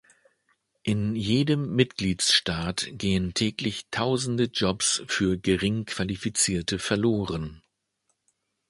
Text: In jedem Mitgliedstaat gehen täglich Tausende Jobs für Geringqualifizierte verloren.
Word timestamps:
In 0.81 1.15
jedem 1.15 1.75
Mitgliedstaat 1.75 2.87
gehen 2.93 3.35
täglich 3.35 3.85
Tausende 3.91 4.45
Jobs 4.45 5.03
für 5.05 5.37
Geringqualifizierte 5.37 6.79
verloren. 6.79 7.61